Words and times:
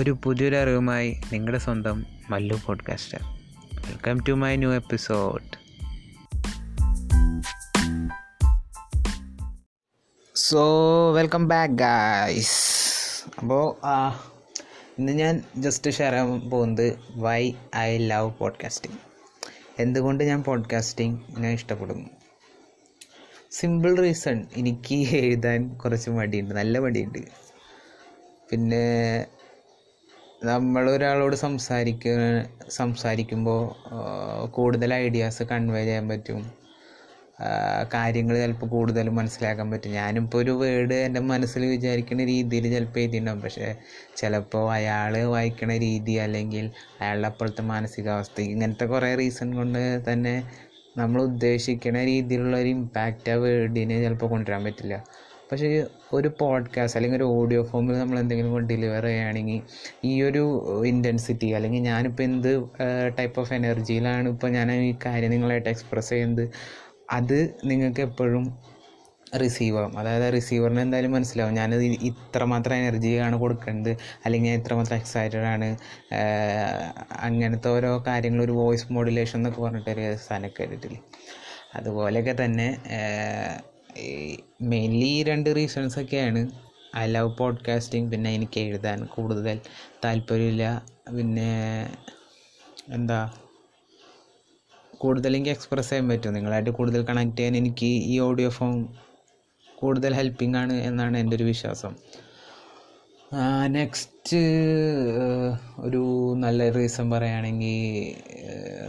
ഒരു 0.00 0.18
പുതിയൊരു 0.24 0.56
അറിവുമായി 0.56 1.20
നിങ്ങളുടെ 1.32 1.58
സ്വന്തം 1.58 2.06
Mallu 2.30 2.60
podcaster 2.66 3.18
welcome 3.74 4.20
to 4.28 4.32
my 4.32 4.56
new 4.56 4.72
episode 4.72 5.44
so 10.34 10.62
welcome 11.12 11.48
back 11.48 11.72
guys 11.72 12.80
അപ്പോൾ 13.38 13.86
ഇന്ന് 14.98 15.12
ഞാൻ 15.12 15.42
ജസ്റ്റ് 15.56 15.90
ഷെയർ 15.90 16.12
ചെയ്യാൻ 16.12 16.50
പോകുന്നത് 16.50 16.98
വൈ 17.16 17.52
ഐ 17.76 17.98
ലവ് 17.98 18.32
പോഡ്കാസ്റ്റിംഗ് 18.38 18.98
എന്തുകൊണ്ട് 19.78 20.24
ഞാൻ 20.24 20.42
പോഡ്കാസ്റ്റിംഗ് 20.42 21.20
ഞാൻ 21.38 21.52
ഇഷ്ടപ്പെടുന്നു? 21.52 22.08
സിമ്പിൾ 23.50 23.96
റീസൺ 23.96 24.46
എനിക്ക് 24.56 24.94
എഴുതാൻ 25.16 25.68
കുറച്ച് 25.74 26.10
മടിയുണ്ട്. 26.10 26.54
നല്ല 26.54 26.78
മടിയുണ്ട്. 26.78 27.18
പിന്നെ 28.50 29.26
നമ്മൾ 30.42 30.90
ഒരാളോട് 30.90 31.34
സംസാരിക്ക 31.36 32.04
സംസാരിക്കുമ്പോൾ 32.68 33.60
കൂടുതൽ 34.50 34.94
ഐഡിയാസ് 34.94 35.42
കൺവേ 35.42 35.82
ചെയ്യാൻ 35.84 36.08
പറ്റും. 36.08 36.40
കാര്യങ്ങൾ 37.94 38.34
ചിലപ്പോൾ 38.36 38.66
കൂടുതൽ 38.66 39.08
മനസ്സിലാക്കാൻ 39.08 39.70
പറ്റും. 39.70 39.92
ഞാനിപ്പോൾ 39.92 40.38
ഒരു 40.38 40.50
വേർഡ് 40.50 40.94
എന്റെ 40.94 41.20
മനസ്സിൽ 41.20 41.62
വിചാരിക്കുന്ന 41.66 42.24
രീതിയിൽ 42.24 42.74
ചിലപ്പോൾ 42.74 43.00
എഴുതിയിട്ടുണ്ടാകും 43.00 43.42
പക്ഷേ 43.42 43.68
ചിലപ്പോൾ 44.16 44.64
അയാൾ 44.72 45.16
വായിക്കുന്ന 45.34 45.76
രീതി 45.78 46.12
അല്ലെങ്കിൽ 46.12 46.70
അയാളുടെ 47.00 47.26
അപ്പോഴത്തെ 47.26 47.62
മാനസികാവസ്ഥ 47.62 48.40
ഇങ്ങനത്തെ 48.48 48.84
കുറേ 48.84 49.14
റീസൺ 49.14 49.54
കൊണ്ട് 49.54 49.82
തന്നെ 50.10 50.34
നമ്മൾ 50.96 51.22
ഉദ്ദേശിക്കുന്ന 51.22 52.04
രീതിയിലുള്ള 52.04 52.56
ഒരു 52.56 52.68
ഇമ്പാക്റ്റ് 52.68 53.30
ആ 53.30 53.34
വേർഡിന് 53.34 54.04
ചിലപ്പോൾ 54.04 54.30
കൊണ്ടുവരാൻ 54.30 54.64
പറ്റില്ല. 54.64 54.94
പക്ഷേ 55.52 55.84
ഒരു 56.12 56.30
പോഡ്കാസ്റ്റ് 56.40 56.98
അല്ലെങ്കിൽ 56.98 57.16
ഒരു 57.16 57.24
ഓഡിയോ 57.24 57.62
ഫോമിൽ 57.62 57.98
നമ്മൾ 57.98 58.18
എന്തെങ്കിലും 58.18 58.66
ഡെലിവർ 58.66 59.04
ചെയ്യുകയാണെങ്കിൽ 59.04 59.62
ഈ 60.04 60.22
ഒരു 60.22 60.42
ഇന്റൻസിറ്റി 60.86 61.46
അല്ലെങ്കിൽ 61.46 61.80
ഞാനിപ്പോൾ 61.80 62.22
എന്ത് 62.22 62.68
ടൈപ്പ് 63.18 63.40
ഓഫ് 63.40 63.52
എനർജിയിലാണ് 63.52 64.28
ഇപ്പോൾ 64.28 64.50
ഞാൻ 64.50 64.72
ഈ 64.72 64.94
കാര്യം 65.06 65.30
നിങ്ങളായിട്ട് 65.30 65.68
എക്സ്പ്രസ് 65.68 66.10
ചെയ്യുന്നത് 66.10 66.50
അത് 67.10 67.56
നിങ്ങൾക്ക് 67.64 68.00
എപ്പോഴും 68.00 68.58
റിസീവ് 69.40 69.78
ആവും. 69.78 69.98
അതായത് 69.98 70.34
റിസീവറിന് 70.34 70.80
എന്തായാലും 70.80 71.12
മനസ്സിലാവും. 71.12 71.54
ഞാനത് 71.54 71.84
ഇത്രമാത്രം 71.84 72.74
എനർജിയാണ് 72.76 73.36
കൊടുക്കേണ്ടത് 73.36 73.96
അല്ലെങ്കിൽ 74.24 74.50
ഞാൻ 74.50 74.58
ഇത്രമാത്രം 74.60 74.96
എക്സൈറ്റഡ് 74.96 75.46
ആണ്. 75.54 75.76
അങ്ങനത്തെ 77.12 77.68
ഓരോ 77.68 78.04
കാര്യങ്ങൾ 78.06 78.44
ഒരു 78.44 78.52
വോയിസ് 78.52 78.92
മോഡുലേഷൻ 78.92 79.38
എന്നൊക്കെ 79.38 79.62
പറഞ്ഞിട്ടൊരു 79.62 80.16
സാധനം 80.16 80.50
കേട്ടിട്ടില്ലേ? 80.60 81.00
അതുപോലെയൊക്കെ 81.74 82.44
തന്നെ 82.44 82.78
മെയിൻലി 84.62 85.04
ഈ 85.04 85.22
രണ്ട് 85.22 85.56
റീസൺസ് 85.56 85.98
ഒക്കെയാണ്. 85.98 86.50
ഐ 86.96 87.06
ലവ് 87.06 87.36
പോഡ്കാസ്റ്റിംഗ് 87.38 88.10
പിന്നെ 88.10 88.30
എനിക്ക് 88.34 88.60
എഴുതാൻ 88.60 89.04
കൂടുതൽ 89.04 89.60
താല്പര്യമില്ല. 90.04 90.86
പിന്നെ 91.16 91.50
എന്താ 92.88 93.32
കൂടുതൽ 94.98 95.36
എനിക്ക് 95.36 95.50
എക്സ്പ്രസ് 95.50 95.90
ചെയ്യാൻ 95.90 96.08
പറ്റും. 96.08 96.34
നിങ്ങളായിട്ട് 96.34 96.70
കൂടുതൽ 96.70 97.04
കണക്ട് 97.04 97.36
ചെയ്യാൻ 97.36 97.56
എനിക്ക് 97.56 97.86
ഈ 97.86 98.18
ഓഡിയോ 98.18 98.48
ഫോം 98.48 98.94
കൂടുതൽ 99.74 100.14
ഹെൽപ്പിംഗ് 100.14 100.56
ആണ് 100.56 100.72
എന്നാണ് 100.72 101.16
എന്റെ 101.18 101.36
ഒരു 101.36 101.44
വിശ്വാസം. 101.44 101.96
നെക്സ്റ്റ് 103.66 104.36
ഒരു 105.78 106.34
നല്ല 106.36 106.70
റീസൺ 106.70 107.10
പറയുകയാണെങ്കിൽ 107.10 108.14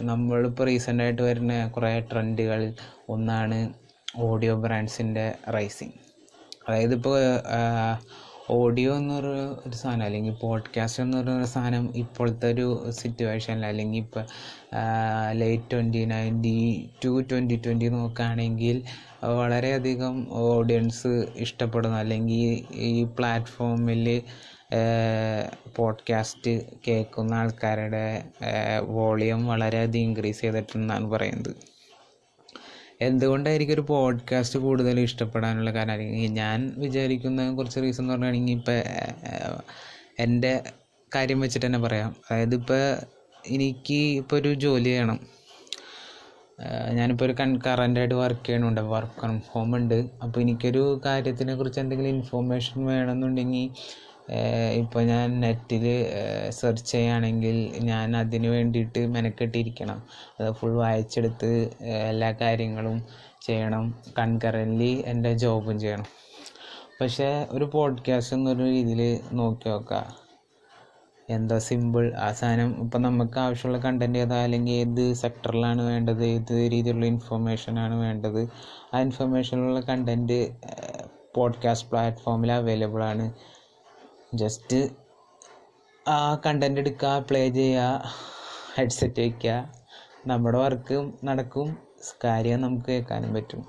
നമ്മളിപ്പോൾ 0.05 0.63
റീസെന്റായിട്ട് 0.63 1.21
വരുന്ന 1.21 1.67
കുറേ 1.67 1.99
ട്രെൻഡുകൾ 1.99 2.73
ഒന്നാണ് 3.09 3.73
ഓഡിയോ 4.17 4.55
ബ്രാൻഡ്സിന്റെ 4.55 5.35
റൈസിങ്. 5.53 5.91
അതായത് 6.69 6.95
ഇപ്പോൾ 6.95 7.19
ഓഡിയോ 8.49 8.97
എന്നൊരു 8.97 9.61
ഒരു 9.67 9.75
സാധനം 9.75 10.03
അല്ലെങ്കിൽ 10.03 10.35
പോഡ്കാസ്റ്റ് 10.35 11.03
എന്ന് 11.03 11.17
പറയുന്ന 11.17 11.45
സാധനം 11.45 11.93
ഇപ്പോഴത്തെ 11.95 12.53
ഒരു 12.53 12.85
സിറ്റുവേഷനിൽ 12.89 13.65
അല്ലെങ്കിൽ 13.65 13.99
ഇപ്പോൾ 13.99 14.25
late 15.31 15.63
twenty 15.73 16.05
ninety 16.05 16.89
to 17.05 17.23
twenty 17.31 17.61
twenty 17.65 17.85
നോക്കുകയാണെങ്കിൽ 17.85 18.83
വളരെയധികം 19.25 20.27
ഓഡിയൻസ് 20.29 21.27
ഇഷ്ടപ്പെടുന്നു 21.35 21.97
അല്ലെങ്കിൽ 21.97 22.65
ഈ 22.75 23.03
പ്ലാറ്റ്ഫോമിൽ 23.03 24.21
പോഡ്കാസ്റ്റ് 25.75 26.61
കേൾക്കുന്ന 26.87 27.33
ആൾക്കാരുടെ 27.33 28.23
വോളിയം 28.79 29.47
വളരെയധികം 29.47 30.03
ഇൻക്രീസ് 30.03 30.41
ചെയ്തിട്ടുണ്ടെന്നാണ് 30.41 31.11
പറയുന്നത്. 31.11 31.71
എന്തുകൊണ്ടായിരിക്കും 33.01 33.73
ഒരു 33.73 33.81
പോഡ്കാസ്റ്റ് 33.81 34.59
കൂടുതൽ 34.59 34.99
ഇഷ്ടപ്പെടാനുള്ള 34.99 35.73
കാരണം? 35.73 35.91
അല്ലെങ്കിൽ 35.91 36.27
ഞാൻ 36.31 36.73
വിചാരിക്കുന്ന 36.77 37.53
കുറച്ച് 37.55 37.79
റീസൺ 37.79 38.03
എന്ന് 38.03 38.13
പറയുകയാണെങ്കിൽ 38.13 38.53
ഇപ്പം 38.53 38.73
എന്റെ 40.19 40.63
കാര്യം 41.15 41.39
വെച്ചിട്ട് 41.39 41.65
തന്നെ 41.65 41.79
പറയാം. 41.79 42.15
അതായത് 42.31 42.55
ഇപ്പോൾ 42.55 42.95
എനിക്ക് 43.47 43.93
ഇപ്പോൾ 43.93 44.35
ഒരു 44.35 44.53
ജോലി 44.53 44.83
ചെയ്യണം 44.83 45.19
ഞാനിപ്പോൾ 46.91 47.25
ഒരു 47.25 47.33
കൺ 47.33 47.59
കറന്റായിട്ട് 47.67 48.15
വർക്ക് 48.15 48.45
ചെയ്യണുണ്ട് 48.45 48.81
വർക്ക് 48.81 49.19
ഫ്രം 49.19 49.41
ഹോം 49.51 49.75
ഉണ്ട്. 49.75 49.93
അപ്പോൾ 50.23 50.39
എനിക്കൊരു 50.41 51.01
കാര്യത്തിനെ 51.05 51.55
കുറിച്ച് 51.55 51.79
എന്തെങ്കിലും 51.79 52.09
ഇൻഫോർമേഷൻ 52.09 52.85
വേണമെന്നുണ്ടെങ്കിൽ 52.85 53.69
ഇപ്പോൾ 54.73 55.03
ഞാൻ 55.03 55.39
നെറ്റിൽ 55.39 56.05
സെർച്ച് 56.49 56.91
ചെയ്യുകയാണെങ്കിൽ 56.91 57.77
ഞാൻ 57.81 58.17
അതിന് 58.17 58.47
വേണ്ടിയിട്ട് 58.47 59.07
മെനക്കെട്ടിരിക്കണം. 59.07 60.03
അത് 60.39 60.51
ഫുൾ 60.51 60.75
വായിച്ചെടുത്ത് 60.75 61.69
എല്ലാ 61.81 62.31
കാര്യങ്ങളും 62.31 63.03
ചെയ്യണം. 63.41 63.99
കൺകറന്റ്ലി 64.19 65.03
എന്റെ 65.05 65.33
ജോബും 65.33 65.79
ചെയ്യണം. 65.79 66.05
പക്ഷേ 67.01 67.47
ഒരു 67.49 67.69
പോഡ്കാസ്റ്റ് 67.73 68.35
എന്നൊരു 68.35 68.63
രീതിയിൽ 68.63 69.19
നോക്കി 69.33 69.69
നോക്കുക 69.69 70.15
എന്താ 71.29 71.59
സിമ്പിൾ 71.59 72.13
ആ 72.13 72.31
സാധനം 72.31 72.83
ഇപ്പം 72.83 73.01
നമുക്ക് 73.01 73.39
ആവശ്യമുള്ള 73.39 73.81
കണ്ടന്റ് 73.81 74.19
ഏതാ? 74.19 74.43
അല്ലെങ്കിൽ 74.43 74.73
ഏത് 74.73 75.13
സെക്ടറിലാണ് 75.13 75.81
വേണ്ടത്? 75.81 76.25
ഏത് 76.25 76.51
രീതിയിലുള്ള 76.51 77.05
ഇൻഫർമേഷനാണ് 77.05 77.95
വേണ്ടത്? 77.95 78.49
ആ 78.93 78.99
ഇൻഫർമേഷനിലുള്ള 78.99 79.79
കണ്ടന്റ് 79.79 80.49
പോഡ്കാസ്റ്റ് 81.35 81.89
പ്ലാറ്റ്ഫോമിൽ 81.89 82.51
അവൈലബിൾ 82.51 83.03
ആണ്. 83.03 83.33
ജസ്റ്റ് 84.31 84.77
ആ 86.05 86.17
കണ്ടന്റ് 86.45 86.79
എടുക്കുക 86.79 87.25
പ്ലേ 87.29 87.49
ചെയ്യുക 87.49 88.11
ഹെഡ്സെറ്റ് 88.75 89.21
വയ്ക്കുക 89.21 89.55
നമ്മുടെ 90.27 90.57
വർക്കും 90.57 91.05
നടക്കും 91.23 91.67
കാര്യം 92.23 92.61
നമുക്ക് 92.61 92.85
കേൾക്കാനും 92.85 93.33
പറ്റും. 93.33 93.59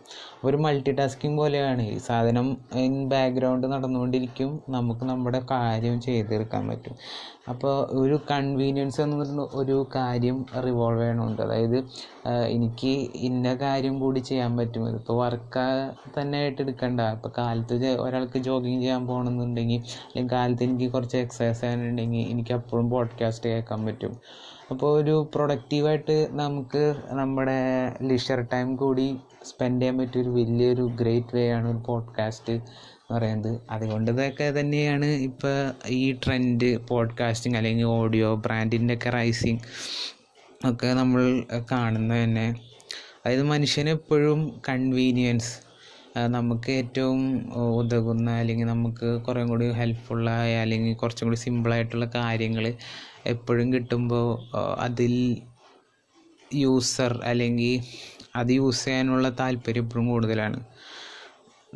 ഒരു 0.45 0.57
മൾട്ടി 0.57 0.93
ടാസ്കിങ് 0.93 1.39
പോലെയാണ്. 1.39 1.83
ഈ 1.95 1.99
സാധനം 1.99 2.47
ഇൻ 2.85 3.09
ബാക്ക്ഗ്രൗണ്ട് 3.09 3.67
നടന്നുകൊണ്ടിരിക്കും 3.73 4.63
നമുക്ക് 4.69 5.05
നമ്മുടെ 5.05 5.41
കാര്യം 5.51 6.01
ചെയ്തെടുക്കാൻ 6.01 6.69
പറ്റും. 6.69 6.95
അപ്പോൾ 7.49 8.01
ഒരു 8.01 8.21
കൺവീനിയൻസ് 8.31 9.01
എന്ന് 9.01 9.17
പറയുന്ന 9.17 9.49
ഒരു 9.55 9.87
കാര്യം 9.95 10.47
റിവോൾവ് 10.65 11.01
ചെയ്യണമുണ്ട് 11.01 11.43
അതായത് 11.43 11.85
എനിക്ക് 12.47 13.11
ഇന്ന 13.15 13.55
കാര്യം 13.55 14.01
കൂടി 14.01 14.21
ചെയ്യാൻ 14.21 14.57
പറ്റും. 14.57 14.89
ഇതിപ്പോൾ 14.89 15.27
വർക്ക് 15.27 15.91
തന്നെ 16.21 16.39
ആയിട്ട് 16.39 16.63
എടുക്കണ്ട. 16.63 17.01
ഇപ്പോൾ 17.01 17.33
കാലത്ത് 17.39 17.75
ഒരാൾക്ക് 17.75 18.39
ജോഗിങ് 18.39 18.81
ചെയ്യാൻ 18.81 19.07
പോകണമെന്നുണ്ടെങ്കിൽ 19.07 19.77
അല്ലെങ്കിൽ 19.77 20.33
കാലത്ത് 20.33 20.65
എനിക്ക് 20.65 20.93
കുറച്ച് 20.93 21.17
എക്സസൈസ് 21.17 21.61
ചെയ്യാനുണ്ടെങ്കിൽ 21.61 22.27
എനിക്ക് 22.31 22.53
അപ്പോഴും 22.53 22.91
പോഡ്കാസ്റ്റ് 22.91 23.49
കേൾക്കാൻ 23.49 23.87
പറ്റും. 23.87 24.17
അപ്പോൾ 24.71 25.03
ഒരു 25.03 25.31
പ്രൊഡക്റ്റീവായിട്ട് 25.35 26.29
നമുക്ക് 26.31 26.95
നമ്മുടെ 27.11 27.59
ലിഷർ 28.03 28.47
ടൈം 28.53 28.77
കൂടി 28.77 29.19
സ്പെൻഡ് 29.45 29.83
ചെയ്യാൻ 29.83 29.99
പറ്റിയ 29.99 30.23
ഒരു 30.23 30.31
വലിയൊരു 30.31 30.83
ഗ്രേറ്റ് 30.83 31.37
വേ 31.37 31.51
ആണ് 31.51 31.69
ഒരു 31.71 31.83
പോഡ്കാസ്റ്റ് 31.87 32.61
പറയുന്നത്. 33.11 33.61
അതുകൊണ്ട് 33.71 34.11
ഇതൊക്കെ 34.11 34.61
തന്നെയാണ് 34.61 35.05
ഇപ്പോൾ 35.07 35.73
ഈ 35.89 36.13
ട്രെൻഡ് 36.13 36.87
പോഡ്കാസ്റ്റിംഗ് 36.87 37.57
അല്ലെങ്കിൽ 37.57 37.85
ഓഡിയോ 37.85 38.35
ബ്രാൻഡിന്റെ 38.35 38.95
ഒക്കെ 38.95 39.11
റൈസിങ് 39.11 39.59
ഒക്കെ 40.67 40.87
നമ്മൾ 40.87 41.45
കാണുന്നത് 41.73 42.25
തന്നെ. 42.25 42.47
അതായത് 43.27 43.43
മനുഷ്യനെപ്പോഴും 43.43 44.63
കൺവീനിയൻസ് 44.69 45.73
നമുക്ക് 46.29 46.71
ഏറ്റവും 46.71 47.21
ഉതകുന്ന 47.77 48.31
അല്ലെങ്കിൽ 48.31 48.67
നമുക്ക് 48.67 49.23
കുറേ 49.23 49.45
കൂടി 49.45 49.71
ഹെൽപ്ഫുള്ളായ 49.71 50.57
അല്ലെങ്കിൽ 50.57 50.95
കുറച്ചും 50.95 51.29
കൂടി 51.29 51.37
സിമ്പിളായിട്ടുള്ള 51.37 52.11
കാര്യങ്ങൾ 52.15 52.75
എപ്പോഴും 53.27 53.73
കിട്ടുമ്പോൾ 53.73 54.27
അതിൽ 54.79 55.43
യൂസർ 56.55 57.21
അല്ലെങ്കിൽ 57.25 57.83
അത് 58.37 58.51
യൂസ് 58.51 58.85
ചെയ്യാനുള്ള 58.85 59.29
താല്പര്യം 59.41 59.85
എപ്പോഴും 59.85 60.09
കൂടുതലാണ്. 60.09 60.65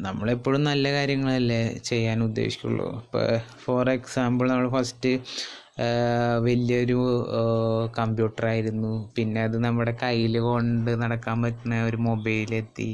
നമ്മളെപ്പോഴും 0.05 0.63
നല്ല 0.69 0.87
കാര്യങ്ങളല്ലേ 0.97 1.61
ചെയ്യാൻ 1.89 2.19
ഉദ്ദേശിക്കുള്ളൂ. 2.27 2.89
ഇപ്പോൾ 3.03 3.25
ഫോർ 3.65 3.89
എക്സാമ്പിൾ 3.91 4.47
നമ്മൾ 4.53 4.67
ഫസ്റ്റ് 4.75 5.13
വലിയൊരു 6.47 6.99
കമ്പ്യൂട്ടറായിരുന്നു 7.99 8.93
പിന്നെ 9.17 9.41
അത് 9.49 9.57
നമ്മുടെ 9.65 9.93
കയ്യിൽ 10.03 10.35
കൊണ്ട് 10.47 10.91
നടക്കാൻ 11.03 11.37
പറ്റുന്ന 11.45 11.81
ഒരു 11.89 11.99
മൊബൈലെത്തി 12.09 12.91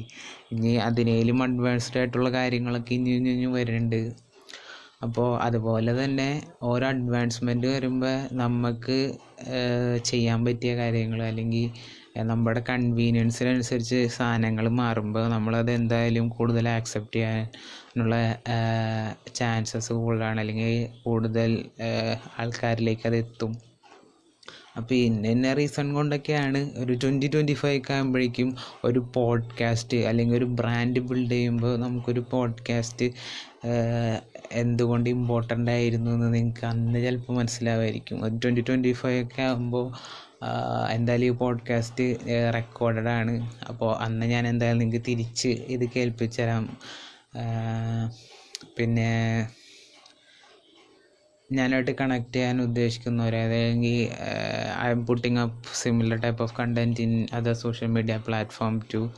ഇനി 0.55 0.73
അതിനേലും 0.87 1.39
അഡ്വാൻസ്ഡ് 1.47 1.99
ആയിട്ടുള്ള 2.01 2.31
കാര്യങ്ങളൊക്കെ 2.39 2.95
ഇനി 2.99 3.13
ഇനി 3.35 3.49
വരുന്നുണ്ട്. 3.59 4.01
അപ്പോൾ 5.07 5.29
അതുപോലെ 5.47 5.93
തന്നെ 6.03 6.29
ഓരോ 6.71 6.87
അഡ്വാൻസ്മെന്റ് 6.95 7.69
വരുമ്പോൾ 7.77 8.17
നമുക്ക് 8.43 8.99
ചെയ്യാൻ 10.11 10.41
പറ്റിയ 10.47 10.73
കാര്യങ്ങൾ 10.83 11.21
അല്ലെങ്കിൽ 11.31 11.67
നമ്മുടെ 12.17 12.61
കൺവീനിയൻസിനനുസരിച്ച് 12.69 14.07
സാധനങ്ങൾ 14.07 14.69
മാറുമ്പോൾ 14.69 15.29
നമ്മളത് 15.29 15.71
എന്തായാലും 15.71 16.29
കൂടുതൽ 16.29 16.69
ആക്സെപ്റ്റ് 16.69 17.15
ചെയ്യാനുള്ള 17.15 18.17
ചാൻസസ് 19.35 19.93
കൂടുതലാണ്. 19.93 20.41
അല്ലെങ്കിൽ 20.41 20.89
കൂടുതൽ 21.03 21.65
ആൾക്കാരിലേക്ക് 22.39 23.07
അത് 23.07 23.17
എത്തും 23.17 23.73
അപ്പോൾ 24.77 24.95
ഇന്ന 24.95 25.27
ഇന്ന 25.27 25.53
റീസൺ 25.53 25.93
കൊണ്ടൊക്കെയാണ് 25.93 26.71
ഒരു 26.77 26.93
ട്വന്റി 26.93 27.27
ട്വന്റി 27.27 27.53
ഫൈവ് 27.53 27.81
ഒക്കെ 27.81 27.93
ആകുമ്പോഴേക്കും 27.93 28.57
ഒരു 28.85 28.99
പോഡ്കാസ്റ്റ് 29.15 29.97
അല്ലെങ്കിൽ 29.97 30.37
ഒരു 30.37 30.45
ബ്രാൻഡ് 30.45 31.01
ബിൽഡ് 31.01 31.31
ചെയ്യുമ്പോൾ 31.31 31.77
നമുക്കൊരു 31.77 32.25
പോഡ്കാസ്റ്റ് 32.31 33.13
എന്തുകൊണ്ട് 34.53 35.11
ഇമ്പോർട്ടന്റ് 35.11 35.71
ആയിരുന്നു 35.71 36.11
എന്ന് 36.11 36.35
നിങ്ങൾക്ക് 36.35 36.67
അന്ന് 36.67 36.99
ചിലപ്പോൾ 37.05 37.33
മനസ്സിലാവുമായിരിക്കും 37.33 38.25
ഒരു 38.25 38.35
ട്വന്റി 38.45 38.61
ട്വന്റി 38.61 38.93
ഫൈവ് 38.93 39.27
ഒക്കെ 39.27 39.43
ആകുമ്പോൾ 39.43 39.93
എന്തായാലും 40.91 41.27
ഈ 41.27 41.31
പോഡ്കാസ്റ്റ് 41.31 42.19
റെക്കോർഡഡ് 42.55 43.09
ആണ്. 43.09 43.51
അപ്പോൾ 43.69 43.97
അന്ന് 43.97 44.27
ഞാൻ 44.27 44.49
എന്തായാലും 44.49 44.79
നിങ്ങൾക്ക് 44.79 45.07
തിരിച്ച് 45.09 45.49
ഇത് 45.49 45.85
കേൾപ്പിച്ചു 45.97 46.43
തരാം. 46.43 46.71
പിന്നെ 48.79 49.11
ഞാനായിട്ട് 51.53 51.93
കണക്ട് 52.01 52.35
ചെയ്യാൻ 52.35 52.63
ഉദ്ദേശിക്കുന്നവർ 52.63 53.37
അതായത് 53.37 53.87
I 54.83 54.91
m 54.91 55.07
putting 55.07 55.39
up 55.39 55.65
similar 55.75 56.19
type 56.19 56.43
of 56.43 56.55
content 56.61 57.01
in 57.01 57.27
other 57.33 57.53
social 57.53 57.89
media 57.89 58.17
platform 58.17 58.83
too 58.95 59.11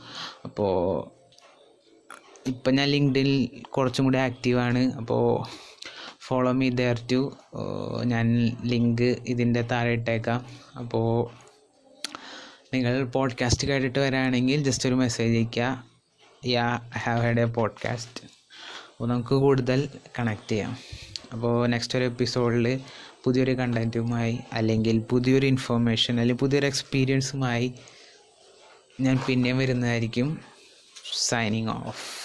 അപ്പോൾ 0.43 0.73
ഇപ്പം 2.47 2.75
ഞാൻ 2.75 2.87
ലിങ്ക്ഡിൽ 2.87 3.61
കുറച്ചും 3.69 4.05
കൂടി 4.05 4.17
ആക്റ്റീവാണ് 4.17 4.91
അപ്പോൾ 4.91 5.23
ഫോളോ 6.27 6.51
മീ 6.51 6.69
ദെയർ 6.69 6.99
ടു 7.11 7.37
ഞാൻ 8.05 8.57
ലിങ്ക് 8.63 9.17
ഇതിന്റെ 9.27 9.61
താഴെ 9.61 9.91
ഇട്ടേക്കാം. 9.91 10.45
അപ്പോൾ 10.79 11.29
നിങ്ങൾ 12.73 13.03
പോഡ്കാസ്റ്റ് 13.03 13.67
കേട്ടിട്ട് 13.67 13.99
വരാണെങ്കിൽ 13.99 14.63
ജസ്റ്റ് 14.63 14.89
ഒരു 14.89 14.95
മെസ്സേജ് 14.95 15.37
അയക്കുക 15.37 15.85
yeah 16.45 16.79
have 16.97 17.21
had 17.21 17.41
a 17.41 17.45
podcast 17.45 18.23
അപ്പോൾ 18.91 19.09
നമുക്ക് 19.09 19.35
കൂടുതൽ 19.35 19.89
കണക്ട് 20.19 20.51
ചെയ്യാം. 20.51 20.77
അപ്പോൾ 21.33 21.67
നെക്സ്റ്റ് 21.67 21.97
ഒരു 21.97 22.05
എപ്പിസോഡിൽ 22.05 22.79
പുതിയൊരു 23.23 23.51
കണ്ടന്റുമായി 23.51 24.39
അല്ലെങ്കിൽ 24.53 24.99
പുതിയൊരു 24.99 25.45
ഇൻഫോർമേഷൻ 25.45 26.19
അല്ലെങ്കിൽ 26.19 26.41
പുതിയൊരു 26.41 26.65
എക്സ്പീരിയൻസുമായി 26.65 27.73
ഞാൻ 29.01 29.19
പിന്നെയും 29.27 29.57
വരുന്നതായിരിക്കും. 29.57 30.39
Signing 31.13 31.69
off 31.69 32.24